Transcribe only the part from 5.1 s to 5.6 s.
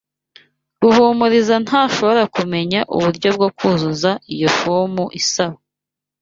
isaba.